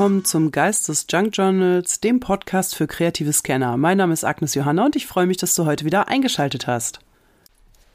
[0.00, 3.76] Willkommen zum Geist des Junk Journals, dem Podcast für kreative Scanner.
[3.76, 7.00] Mein Name ist Agnes Johanna und ich freue mich, dass du heute wieder eingeschaltet hast.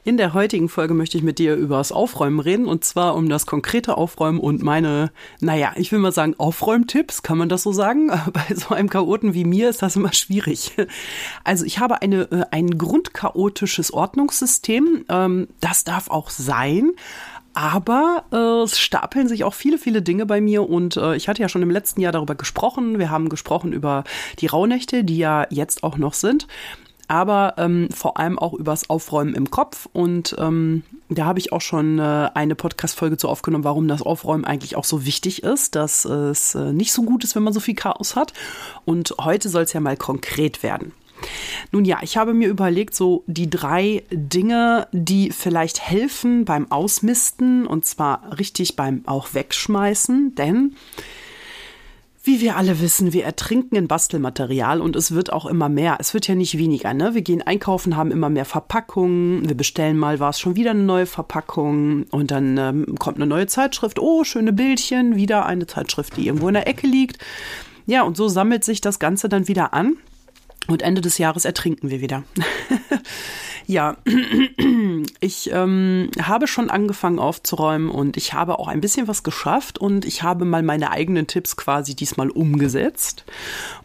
[0.03, 3.27] In der heutigen Folge möchte ich mit dir über das Aufräumen reden und zwar um
[3.27, 7.71] das konkrete Aufräumen und meine, naja, ich will mal sagen, Aufräumtipps, kann man das so
[7.71, 8.09] sagen?
[8.33, 10.73] Bei so einem Chaoten wie mir ist das immer schwierig.
[11.44, 16.91] Also ich habe eine, äh, ein grundchaotisches Ordnungssystem, ähm, das darf auch sein.
[17.55, 21.41] Aber äh, es stapeln sich auch viele, viele Dinge bei mir und äh, ich hatte
[21.41, 23.00] ja schon im letzten Jahr darüber gesprochen.
[23.00, 24.04] Wir haben gesprochen über
[24.40, 26.48] die Rauhnächte, die ja jetzt auch noch sind
[27.08, 29.88] aber ähm, vor allem auch übers Aufräumen im Kopf.
[29.94, 34.45] Und ähm, da habe ich auch schon äh, eine Podcast-Folge zu aufgenommen, warum das Aufräumen
[34.45, 37.59] eigentlich auch so wichtig ist, dass es äh, nicht so gut ist, wenn man so
[37.59, 38.34] viel Chaos hat.
[38.86, 40.94] Und heute soll es ja mal konkret werden.
[41.71, 47.66] Nun ja, ich habe mir überlegt, so die drei Dinge, die vielleicht helfen beim Ausmisten
[47.67, 50.75] und zwar richtig beim auch Wegschmeißen, denn
[52.25, 55.97] wie wir alle wissen, wir ertrinken in Bastelmaterial und es wird auch immer mehr.
[55.99, 57.13] Es wird ja nicht weniger, ne?
[57.13, 59.47] Wir gehen einkaufen, haben immer mehr Verpackungen.
[59.47, 63.27] Wir bestellen mal, war es schon wieder eine neue Verpackung und dann ähm, kommt eine
[63.27, 64.00] neue Zeitschrift.
[64.00, 67.19] Oh, schöne Bildchen, wieder eine Zeitschrift, die irgendwo in der Ecke liegt.
[67.85, 69.97] Ja, und so sammelt sich das Ganze dann wieder an
[70.67, 72.23] und Ende des Jahres ertrinken wir wieder.
[73.67, 73.97] Ja,
[75.19, 80.05] ich ähm, habe schon angefangen aufzuräumen und ich habe auch ein bisschen was geschafft und
[80.05, 83.25] ich habe mal meine eigenen Tipps quasi diesmal umgesetzt.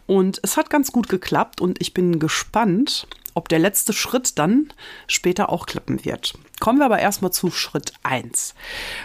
[0.05, 4.71] Und es hat ganz gut geklappt und ich bin gespannt, ob der letzte Schritt dann
[5.07, 6.33] später auch klappen wird.
[6.59, 8.53] Kommen wir aber erstmal zu Schritt eins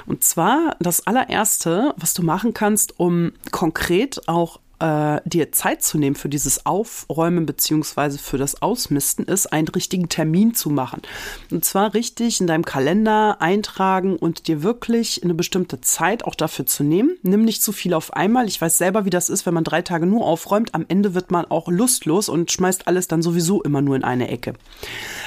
[0.05, 5.99] Und zwar das allererste, was du machen kannst, um konkret auch äh, dir Zeit zu
[5.99, 11.03] nehmen für dieses Aufräumen beziehungsweise für das Ausmisten ist, einen richtigen Termin zu machen.
[11.51, 16.67] Und zwar richtig in deinem Kalender eintragen und dir wirklich eine bestimmte Zeit auch dafür
[16.67, 17.17] zu nehmen.
[17.23, 18.47] Nimm nicht zu viel auf einmal.
[18.49, 20.75] Ich weiß selber, wie das ist, wenn man drei Tage nur aufräumt.
[20.75, 24.29] Am Ende wird man auch lustlos und schmeißt alles dann sowieso immer nur in eine
[24.29, 24.55] Ecke.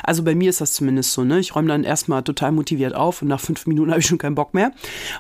[0.03, 1.24] Also bei mir ist das zumindest so.
[1.24, 1.40] Ne?
[1.40, 4.35] Ich räume dann erstmal total motiviert auf und nach fünf Minuten habe ich schon keinen
[4.35, 4.72] Bock mehr.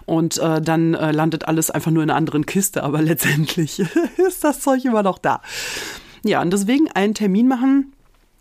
[0.05, 2.83] Und äh, dann äh, landet alles einfach nur in einer anderen Kiste.
[2.83, 3.81] Aber letztendlich
[4.27, 5.41] ist das Zeug immer noch da.
[6.23, 7.93] Ja, und deswegen einen Termin machen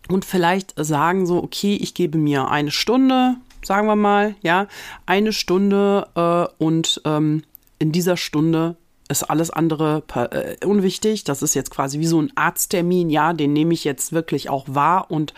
[0.09, 4.67] und vielleicht sagen so, okay, ich gebe mir eine Stunde, sagen wir mal, ja,
[5.05, 7.43] eine Stunde äh, und ähm,
[7.77, 8.75] in dieser Stunde
[9.07, 11.23] ist alles andere äh, unwichtig.
[11.23, 14.65] Das ist jetzt quasi wie so ein Arzttermin, ja, den nehme ich jetzt wirklich auch
[14.67, 15.33] wahr und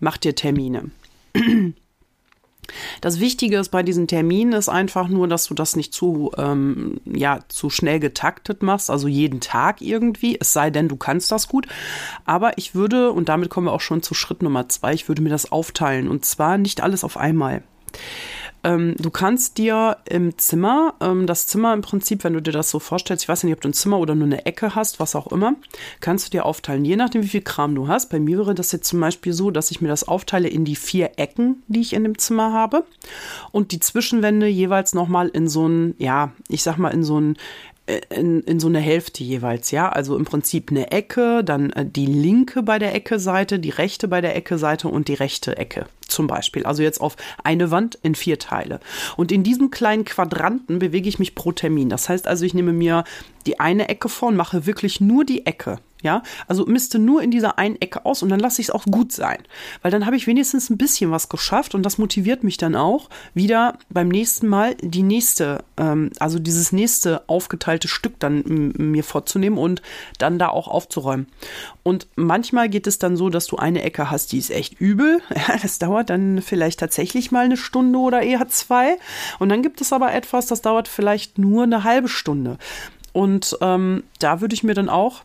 [0.00, 0.90] mach dir Termine.
[3.00, 7.00] Das Wichtige ist bei diesen Terminen ist einfach nur, dass du das nicht zu, ähm,
[7.04, 11.48] ja, zu schnell getaktet machst, also jeden Tag irgendwie, es sei denn, du kannst das
[11.48, 11.66] gut.
[12.24, 15.22] Aber ich würde, und damit kommen wir auch schon zu Schritt Nummer zwei, ich würde
[15.22, 17.62] mir das aufteilen und zwar nicht alles auf einmal.
[18.64, 22.70] Ähm, du kannst dir im Zimmer, ähm, das Zimmer im Prinzip, wenn du dir das
[22.70, 25.14] so vorstellst, ich weiß nicht, ob du ein Zimmer oder nur eine Ecke hast, was
[25.14, 25.54] auch immer,
[26.00, 28.08] kannst du dir aufteilen, je nachdem, wie viel Kram du hast.
[28.08, 30.76] Bei mir wäre das jetzt zum Beispiel so, dass ich mir das aufteile in die
[30.76, 32.84] vier Ecken, die ich in dem Zimmer habe
[33.52, 37.36] und die Zwischenwände jeweils nochmal in so ein, ja, ich sag mal, in so ein
[37.86, 39.90] in, in so eine Hälfte jeweils, ja.
[39.90, 44.20] Also im Prinzip eine Ecke, dann äh, die linke bei der Ecke-Seite, die rechte bei
[44.20, 46.64] der Ecke-Seite und die rechte Ecke zum Beispiel.
[46.64, 48.80] Also jetzt auf eine Wand in vier Teile.
[49.16, 51.88] Und in diesem kleinen Quadranten bewege ich mich pro Termin.
[51.90, 53.04] Das heißt also, ich nehme mir
[53.46, 55.78] die eine Ecke vor und mache wirklich nur die Ecke.
[56.04, 58.84] Ja, also misste nur in dieser einen Ecke aus und dann lasse ich es auch
[58.84, 59.38] gut sein.
[59.80, 63.08] Weil dann habe ich wenigstens ein bisschen was geschafft und das motiviert mich dann auch,
[63.32, 68.44] wieder beim nächsten Mal die nächste, ähm, also dieses nächste aufgeteilte Stück dann
[68.76, 69.80] mir vorzunehmen und
[70.18, 71.26] dann da auch aufzuräumen.
[71.82, 75.22] Und manchmal geht es dann so, dass du eine Ecke hast, die ist echt übel.
[75.34, 78.98] Ja, das dauert dann vielleicht tatsächlich mal eine Stunde oder eher zwei.
[79.38, 82.58] Und dann gibt es aber etwas, das dauert vielleicht nur eine halbe Stunde.
[83.14, 85.22] Und ähm, da würde ich mir dann auch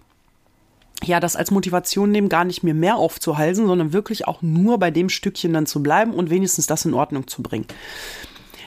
[1.03, 4.91] ja, das als Motivation nehmen, gar nicht mehr mehr aufzuhalsen, sondern wirklich auch nur bei
[4.91, 7.65] dem Stückchen dann zu bleiben und wenigstens das in Ordnung zu bringen.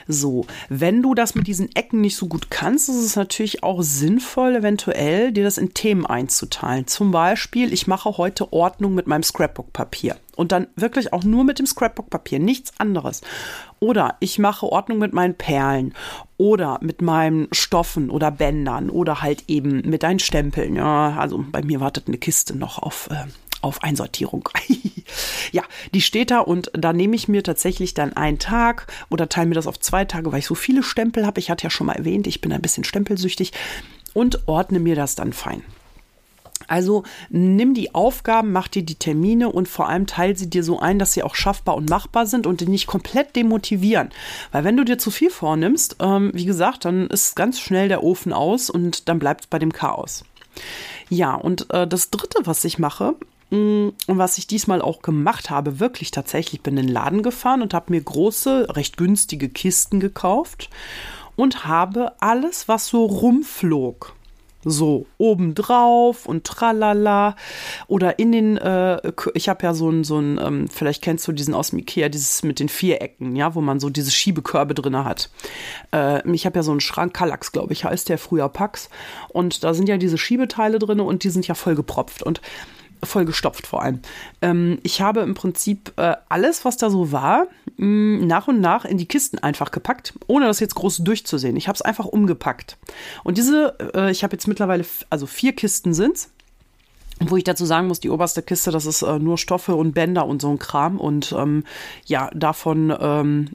[0.07, 3.81] So, wenn du das mit diesen Ecken nicht so gut kannst, ist es natürlich auch
[3.81, 6.87] sinnvoll, eventuell dir das in Themen einzuteilen.
[6.87, 10.17] Zum Beispiel, ich mache heute Ordnung mit meinem Scrapbook-Papier.
[10.35, 13.21] Und dann wirklich auch nur mit dem Scrapbook-Papier, nichts anderes.
[13.79, 15.93] Oder ich mache Ordnung mit meinen Perlen
[16.37, 20.75] oder mit meinen Stoffen oder Bändern oder halt eben mit deinen Stempeln.
[20.75, 23.25] Ja, also bei mir wartet eine Kiste noch auf, äh,
[23.63, 24.49] auf Einsortierung.
[25.51, 25.63] ja,
[25.93, 29.55] die steht da und da nehme ich mir tatsächlich dann einen Tag oder teile mir
[29.55, 31.39] das auf zwei Tage, weil ich so viele Stempel habe.
[31.39, 33.53] Ich hatte ja schon mal erwähnt, ich bin ein bisschen stempelsüchtig
[34.13, 35.63] und ordne mir das dann fein.
[36.67, 40.79] Also nimm die Aufgaben, mach dir die Termine und vor allem teil sie dir so
[40.79, 44.09] ein, dass sie auch schaffbar und machbar sind und dich nicht komplett demotivieren.
[44.51, 48.03] Weil wenn du dir zu viel vornimmst, ähm, wie gesagt, dann ist ganz schnell der
[48.03, 50.23] Ofen aus und dann bleibt es bei dem Chaos.
[51.09, 53.15] Ja, und äh, das Dritte, was ich mache,
[53.53, 57.75] und was ich diesmal auch gemacht habe, wirklich tatsächlich, bin in den Laden gefahren und
[57.75, 60.71] habe mir große, recht günstige Kisten gekauft
[61.35, 64.15] und habe alles, was so rumflog,
[64.63, 67.35] so obendrauf und tralala
[67.87, 71.33] oder in den äh, ich habe ja so ein so ein ähm, vielleicht kennst du
[71.33, 75.03] diesen aus dem Ikea dieses mit den Vierecken ja wo man so diese Schiebekörbe drinne
[75.03, 75.29] hat.
[75.91, 78.89] Äh, ich habe ja so einen Schrank Kallax glaube ich heißt der früher Pax.
[79.29, 82.23] Und da sind ja diese Schiebeteile drinne und die sind ja voll gepropft.
[82.23, 82.39] Und
[83.05, 83.99] voll gestopft vor allem.
[84.41, 87.47] Ähm, ich habe im Prinzip äh, alles, was da so war,
[87.77, 91.55] mh, mm, nach und nach in die Kisten einfach gepackt, ohne das jetzt groß durchzusehen.
[91.55, 92.77] Ich habe es einfach umgepackt.
[93.23, 96.29] Und diese, äh, ich habe jetzt mittlerweile, also vier Kisten sind's.
[97.19, 100.25] Wo ich dazu sagen muss, die oberste Kiste, das ist äh, nur Stoffe und Bänder
[100.25, 100.99] und so ein Kram.
[100.99, 101.63] Und ähm,
[102.05, 103.49] ja, davon ähm,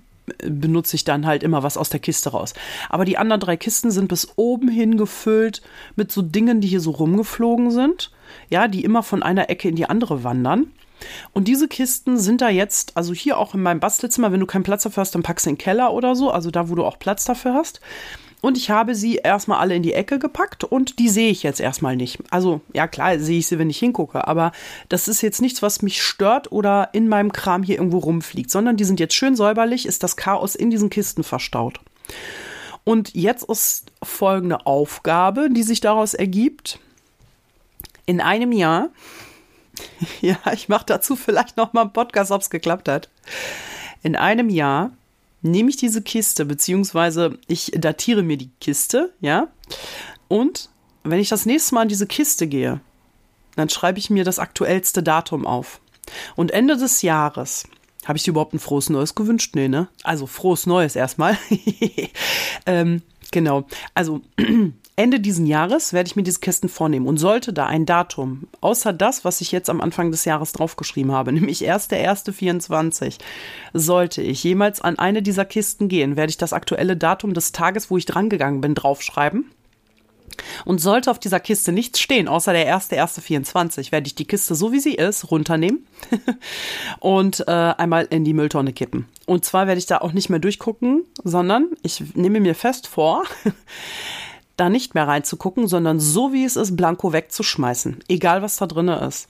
[0.44, 2.54] benutze ich dann halt immer was aus der Kiste raus.
[2.88, 5.62] Aber die anderen drei Kisten sind bis oben hin gefüllt
[5.96, 8.10] mit so Dingen, die hier so rumgeflogen sind.
[8.50, 10.70] Ja, die immer von einer Ecke in die andere wandern.
[11.32, 14.64] Und diese Kisten sind da jetzt, also hier auch in meinem Bastelzimmer, wenn du keinen
[14.64, 16.84] Platz dafür hast, dann packst du in den Keller oder so, also da, wo du
[16.84, 17.80] auch Platz dafür hast.
[18.40, 21.60] Und ich habe sie erstmal alle in die Ecke gepackt und die sehe ich jetzt
[21.60, 22.18] erstmal nicht.
[22.30, 24.52] Also, ja klar, sehe ich sie, wenn ich hingucke, aber
[24.88, 28.76] das ist jetzt nichts, was mich stört oder in meinem Kram hier irgendwo rumfliegt, sondern
[28.76, 31.80] die sind jetzt schön säuberlich, ist das Chaos in diesen Kisten verstaut.
[32.84, 36.78] Und jetzt ist folgende Aufgabe, die sich daraus ergibt.
[38.06, 38.90] In einem Jahr,
[40.20, 43.10] ja, ich mache dazu vielleicht noch mal einen Podcast, ob es geklappt hat.
[44.04, 44.92] In einem Jahr
[45.42, 49.48] nehme ich diese Kiste, beziehungsweise ich datiere mir die Kiste, ja.
[50.28, 50.70] Und
[51.04, 52.80] wenn ich das nächste Mal in diese Kiste gehe,
[53.56, 55.80] dann schreibe ich mir das aktuellste Datum auf.
[56.36, 57.64] Und Ende des Jahres,
[58.04, 59.54] habe ich dir überhaupt ein frohes Neues gewünscht?
[59.54, 59.88] Nee, ne?
[60.02, 61.36] Also frohes Neues erstmal.
[62.66, 63.66] ähm, genau.
[63.94, 64.22] Also
[64.98, 68.92] Ende diesen Jahres werde ich mir diese Kästen vornehmen und sollte da ein Datum, außer
[68.92, 73.18] das, was ich jetzt am Anfang des Jahres draufgeschrieben habe, nämlich 1.1.24,
[73.72, 77.92] sollte ich jemals an eine dieser Kisten gehen, werde ich das aktuelle Datum des Tages,
[77.92, 79.48] wo ich drangegangen bin, draufschreiben.
[80.64, 84.72] Und sollte auf dieser Kiste nichts stehen, außer der 1.1.24, werde ich die Kiste so
[84.72, 85.86] wie sie ist runternehmen
[87.00, 89.06] und äh, einmal in die Mülltonne kippen.
[89.26, 93.22] Und zwar werde ich da auch nicht mehr durchgucken, sondern ich nehme mir fest vor,
[94.58, 98.88] da nicht mehr reinzugucken, sondern so wie es ist, blanko wegzuschmeißen, egal was da drin
[98.88, 99.28] ist.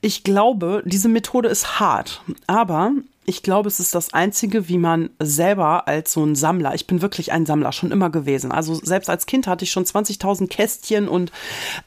[0.00, 2.92] Ich glaube, diese Methode ist hart, aber
[3.24, 7.02] ich glaube, es ist das Einzige, wie man selber als so ein Sammler, ich bin
[7.02, 8.50] wirklich ein Sammler, schon immer gewesen.
[8.50, 11.30] Also selbst als Kind hatte ich schon 20.000 Kästchen und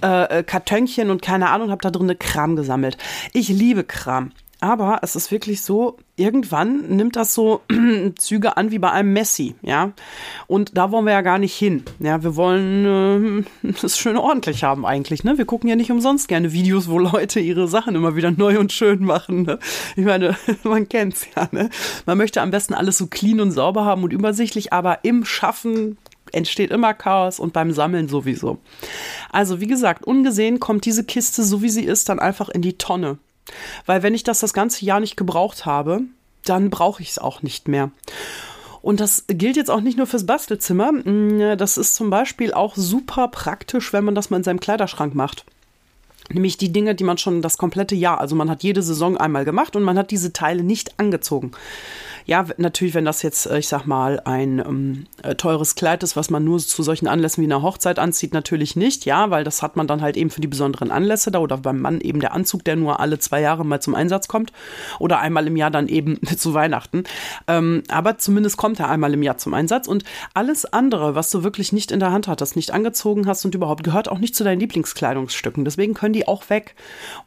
[0.01, 2.97] äh, Kartönchen und keine Ahnung, habe da drin Kram gesammelt.
[3.33, 4.31] Ich liebe Kram.
[4.61, 7.61] Aber es ist wirklich so, irgendwann nimmt das so
[8.17, 9.91] Züge an wie bei einem Messi, ja.
[10.47, 11.83] Und da wollen wir ja gar nicht hin.
[11.99, 15.37] Ja, wir wollen äh, schön ordentlich haben eigentlich, ne?
[15.37, 18.71] Wir gucken ja nicht umsonst gerne Videos, wo Leute ihre Sachen immer wieder neu und
[18.71, 19.43] schön machen.
[19.43, 19.59] Ne?
[19.95, 21.69] Ich meine, man kennt's ja, ne?
[22.05, 25.97] Man möchte am besten alles so clean und sauber haben und übersichtlich, aber im Schaffen
[26.31, 28.57] entsteht immer Chaos und beim Sammeln sowieso.
[29.31, 32.77] Also, wie gesagt, ungesehen kommt diese Kiste, so wie sie ist, dann einfach in die
[32.77, 33.17] Tonne.
[33.85, 36.01] Weil wenn ich das das ganze Jahr nicht gebraucht habe,
[36.43, 37.91] dann brauche ich es auch nicht mehr.
[38.81, 40.91] Und das gilt jetzt auch nicht nur fürs Bastelzimmer.
[40.91, 45.15] Mm, das ist zum Beispiel auch super praktisch, wenn man das mal in seinem Kleiderschrank
[45.15, 45.43] macht.
[46.29, 49.45] Nämlich die Dinge, die man schon das komplette Jahr, also man hat jede Saison einmal
[49.45, 51.51] gemacht und man hat diese Teile nicht angezogen.
[52.27, 56.15] Ja, natürlich, wenn das jetzt, äh, ich sag mal, ein ähm, äh, teures Kleid ist,
[56.15, 59.61] was man nur zu solchen Anlässen wie einer Hochzeit anzieht, natürlich nicht, ja, weil das
[59.61, 62.33] hat man dann halt eben für die besonderen Anlässe da oder beim Mann eben der
[62.33, 64.51] Anzug, der nur alle zwei Jahre mal zum Einsatz kommt
[64.97, 67.03] oder einmal im Jahr dann eben zu Weihnachten.
[67.47, 70.03] Ähm, aber zumindest kommt er einmal im Jahr zum Einsatz und
[70.33, 73.83] alles andere, was du wirklich nicht in der Hand hattest, nicht angezogen hast und überhaupt
[73.83, 75.63] gehört auch nicht zu deinen Lieblingskleidungsstücken.
[75.63, 76.75] Deswegen können die auch weg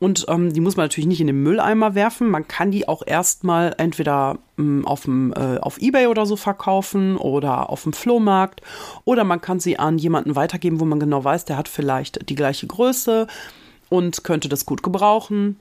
[0.00, 2.28] und ähm, die muss man natürlich nicht in den Mülleimer werfen.
[2.28, 4.38] Man kann die auch erstmal entweder
[4.84, 8.60] auf, dem, äh, auf Ebay oder so verkaufen oder auf dem Flohmarkt.
[9.04, 12.34] Oder man kann sie an jemanden weitergeben, wo man genau weiß, der hat vielleicht die
[12.34, 13.26] gleiche Größe
[13.88, 15.56] und könnte das gut gebrauchen.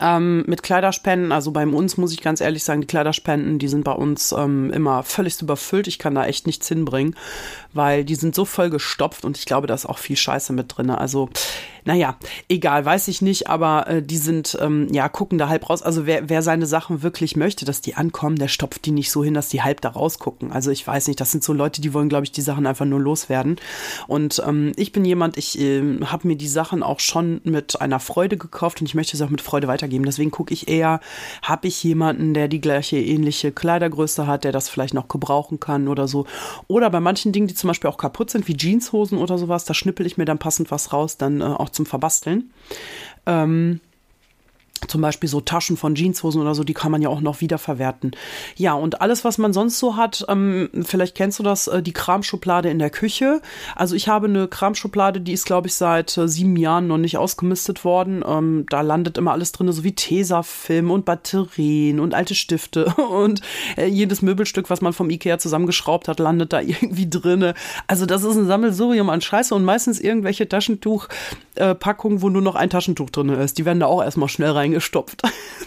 [0.00, 3.84] Ähm, mit Kleiderspenden, also bei uns muss ich ganz ehrlich sagen, die Kleiderspenden, die sind
[3.84, 5.88] bei uns ähm, immer völlig überfüllt.
[5.88, 7.14] Ich kann da echt nichts hinbringen,
[7.74, 10.74] weil die sind so voll gestopft und ich glaube, da ist auch viel Scheiße mit
[10.74, 10.88] drin.
[10.88, 11.28] Also
[11.84, 12.16] naja,
[12.48, 15.82] egal, weiß ich nicht, aber äh, die sind, ähm, ja, gucken da halb raus.
[15.82, 19.22] Also wer, wer seine Sachen wirklich möchte, dass die ankommen, der stopft die nicht so
[19.22, 20.50] hin, dass die halb da rausgucken.
[20.50, 22.86] Also ich weiß nicht, das sind so Leute, die wollen, glaube ich, die Sachen einfach
[22.86, 23.56] nur loswerden.
[24.06, 28.00] Und ähm, ich bin jemand, ich äh, habe mir die Sachen auch schon mit einer
[28.00, 30.06] Freude gekauft und ich möchte sie auch mit Freude weitergeben.
[30.06, 31.00] Deswegen gucke ich eher,
[31.42, 35.88] habe ich jemanden, der die gleiche ähnliche Kleidergröße hat, der das vielleicht noch gebrauchen kann
[35.88, 36.24] oder so.
[36.66, 39.74] Oder bei manchen Dingen, die zum Beispiel auch kaputt sind, wie Jeanshosen oder sowas, da
[39.74, 42.50] schnippel ich mir dann passend was raus, dann äh, auch zum Verbasteln.
[43.26, 43.80] Ähm,
[44.88, 48.12] zum Beispiel so Taschen von Jeanshosen oder so, die kann man ja auch noch wiederverwerten.
[48.56, 51.92] Ja, und alles, was man sonst so hat, ähm, vielleicht kennst du das, äh, die
[51.92, 53.40] Kramschublade in der Küche.
[53.74, 57.18] Also ich habe eine Kramschublade, die ist, glaube ich, seit äh, sieben Jahren noch nicht
[57.18, 58.24] ausgemistet worden.
[58.26, 63.40] Ähm, da landet immer alles drin, so wie Tesafilm und Batterien und alte Stifte und
[63.76, 67.54] äh, jedes Möbelstück, was man vom Ikea zusammengeschraubt hat, landet da irgendwie drinne.
[67.86, 72.54] Also das ist ein Sammelsurium an Scheiße und meistens irgendwelche Taschentuchpackungen, äh, wo nur noch
[72.54, 73.58] ein Taschentuch drin ist.
[73.58, 75.22] Die werden da auch erstmal schnell rein reingestopft.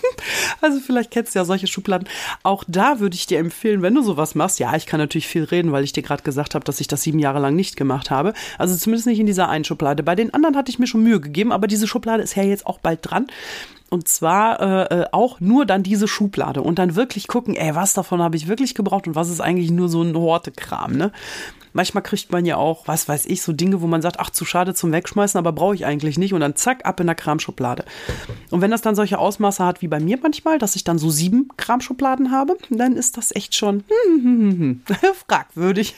[0.61, 2.07] also vielleicht kennst du ja solche Schubladen.
[2.43, 5.43] Auch da würde ich dir empfehlen, wenn du sowas machst, ja, ich kann natürlich viel
[5.43, 8.11] reden, weil ich dir gerade gesagt habe, dass ich das sieben Jahre lang nicht gemacht
[8.11, 8.33] habe.
[8.57, 10.03] Also zumindest nicht in dieser einen Schublade.
[10.03, 12.65] Bei den anderen hatte ich mir schon Mühe gegeben, aber diese Schublade ist ja jetzt
[12.65, 13.27] auch bald dran.
[13.89, 17.93] Und zwar äh, äh auch nur dann diese Schublade und dann wirklich gucken, ey, was
[17.93, 21.11] davon habe ich wirklich gebraucht und was ist eigentlich nur so ein Hortekram, ne?
[21.77, 24.45] Manchmal kriegt man ja auch, was weiß ich, so Dinge, wo man sagt, ach, zu
[24.45, 26.33] schade zum Wegschmeißen, aber brauche ich eigentlich nicht.
[26.33, 27.85] Und dann zack, ab in der Kramschublade.
[28.49, 31.11] Und wenn das dann solche Ausmaße hat wie bei mir manchmal, dass ich dann so
[31.11, 33.83] sieben Kramschubladen habe, dann ist das echt schon
[35.27, 35.95] fragwürdig.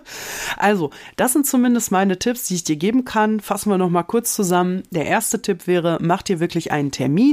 [0.56, 3.40] also, das sind zumindest meine Tipps, die ich dir geben kann.
[3.40, 4.82] Fassen wir nochmal kurz zusammen.
[4.92, 7.27] Der erste Tipp wäre, mach dir wirklich einen Termin,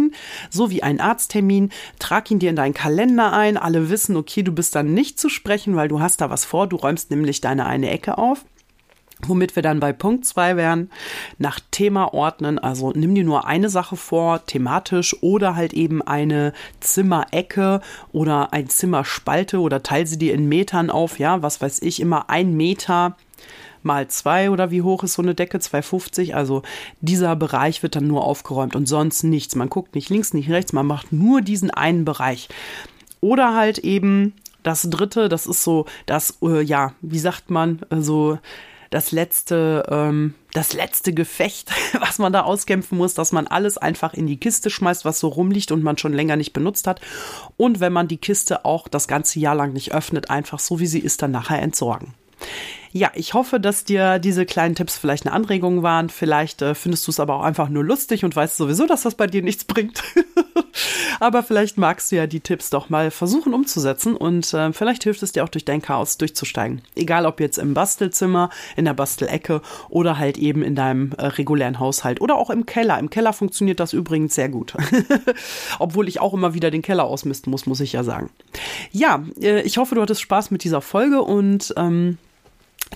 [0.49, 1.69] so wie einen Arzttermin.
[1.99, 3.57] Trag ihn dir in deinen Kalender ein.
[3.57, 6.67] Alle wissen, okay, du bist dann nicht zu sprechen, weil du hast da was vor.
[6.67, 8.45] Du räumst nämlich deine eine eine Ecke auf.
[9.25, 10.89] Womit wir dann bei Punkt 2 wären,
[11.37, 12.59] nach Thema ordnen.
[12.59, 17.79] Also nimm dir nur eine Sache vor, thematisch oder halt eben eine Zimmerecke
[18.11, 21.17] oder ein Zimmerspalte oder teile sie dir in Metern auf.
[21.17, 23.15] Ja, was weiß ich, immer ein Meter
[23.86, 25.58] mal zwei oder wie hoch ist so eine Decke?
[25.58, 26.34] 2,50.
[26.34, 26.63] Also
[27.01, 29.56] dieser Bereich wird dann nur aufgeräumt und sonst nichts.
[29.56, 32.50] Man guckt nicht links, nicht rechts, man macht nur diesen einen Bereich.
[33.22, 38.01] Oder halt eben das dritte, das ist so das, äh, ja, wie sagt man, äh,
[38.01, 38.39] so
[38.89, 44.13] das letzte, ähm, das letzte Gefecht, was man da auskämpfen muss, dass man alles einfach
[44.13, 47.01] in die Kiste schmeißt, was so rumliegt und man schon länger nicht benutzt hat.
[47.58, 50.88] Und wenn man die Kiste auch das ganze Jahr lang nicht öffnet, einfach so wie
[50.88, 52.13] sie ist, dann nachher entsorgen.
[52.97, 56.07] Ja, ich hoffe, dass dir diese kleinen Tipps vielleicht eine Anregung waren.
[56.07, 59.15] Vielleicht äh, findest du es aber auch einfach nur lustig und weißt sowieso, dass das
[59.15, 60.01] bei dir nichts bringt.
[61.19, 65.23] aber vielleicht magst du ja die Tipps doch mal versuchen umzusetzen und äh, vielleicht hilft
[65.23, 66.83] es dir auch durch dein Chaos durchzusteigen.
[66.95, 71.81] Egal ob jetzt im Bastelzimmer, in der Bastelecke oder halt eben in deinem äh, regulären
[71.81, 72.97] Haushalt oder auch im Keller.
[72.97, 74.73] Im Keller funktioniert das übrigens sehr gut.
[75.79, 78.29] Obwohl ich auch immer wieder den Keller ausmisten muss, muss ich ja sagen.
[78.93, 82.19] Ja, äh, ich hoffe, du hattest Spaß mit dieser Folge und ähm,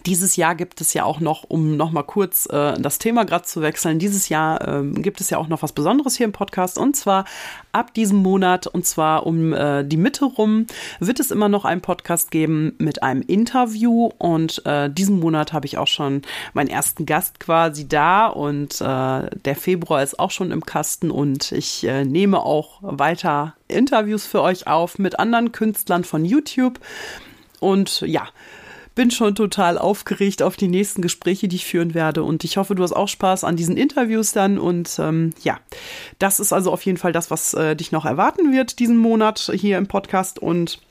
[0.05, 3.62] dieses Jahr gibt es ja auch noch, um nochmal kurz äh, das Thema gerade zu
[3.62, 6.77] wechseln, dieses Jahr äh, gibt es ja auch noch was Besonderes hier im Podcast.
[6.77, 7.25] Und zwar
[7.72, 10.67] ab diesem Monat und zwar um äh, die Mitte rum
[11.00, 14.12] wird es immer noch einen Podcast geben mit einem Interview.
[14.17, 16.22] Und äh, diesen Monat habe ich auch schon
[16.53, 18.27] meinen ersten Gast quasi da.
[18.27, 21.12] Und äh, der Februar ist auch schon im Kasten.
[21.12, 26.79] Und ich äh, nehme auch weiter Interviews für euch auf mit anderen Künstlern von YouTube.
[27.60, 28.29] Und ja,
[28.99, 32.21] bin schon total aufgeregt auf die nächsten Gespräche, die ich führen werde.
[32.21, 34.59] Und ich hoffe, du hast auch Spaß an diesen Interviews dann.
[34.59, 35.57] Und ähm, ja,
[36.17, 39.53] das ist also auf jeden Fall das, was äh, dich noch erwarten wird diesen Monat
[39.55, 40.37] hier im Podcast.
[40.37, 40.81] Und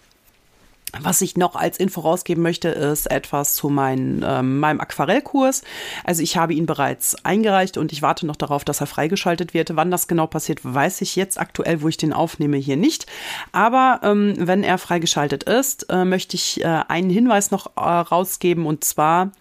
[1.01, 5.63] was ich noch als Info rausgeben möchte, ist etwas zu mein, äh, meinem Aquarellkurs.
[6.05, 9.77] Also ich habe ihn bereits eingereicht und ich warte noch darauf, dass er freigeschaltet wird.
[9.77, 13.07] Wann das genau passiert, weiß ich jetzt aktuell, wo ich den aufnehme, hier nicht.
[13.53, 18.67] Aber ähm, wenn er freigeschaltet ist, äh, möchte ich äh, einen Hinweis noch äh, rausgeben
[18.67, 19.33] und zwar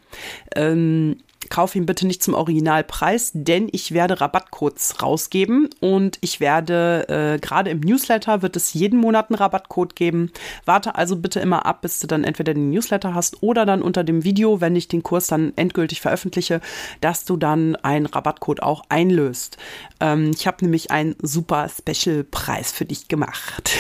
[0.56, 1.18] ähm,
[1.50, 7.40] kauf ihn bitte nicht zum Originalpreis, denn ich werde Rabattcodes rausgeben und ich werde äh,
[7.40, 10.32] gerade im Newsletter wird es jeden Monat einen Rabattcode geben.
[10.66, 14.04] Warte also bitte immer ab, bis du dann entweder den Newsletter hast oder dann unter
[14.04, 16.62] dem Video, wenn ich den Kurs dann endgültig veröffentliche,
[17.02, 19.58] dass du dann einen Rabattcode auch einlöst.
[20.00, 23.72] Ähm, ich habe nämlich einen super Special-Preis für dich gemacht.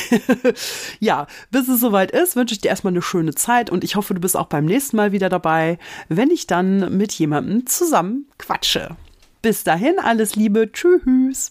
[0.99, 4.13] ja, bis es soweit ist, wünsche ich dir erstmal eine schöne Zeit und ich hoffe,
[4.13, 5.77] du bist auch beim nächsten Mal wieder dabei,
[6.09, 8.95] wenn ich dann mit jemandem zusammen quatsche.
[9.41, 11.49] Bis dahin, alles Liebe, tschüss.